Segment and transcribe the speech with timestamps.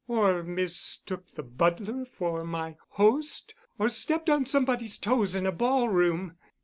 [0.07, 3.53] Or mistook the butler for my host?
[3.77, 6.37] Or stepped on somebody's toes in a ballroom.